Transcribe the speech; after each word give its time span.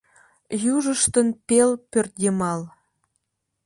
Южыштын 0.75 1.27
пел 1.47 1.69
пӧртйымал. 1.91 2.61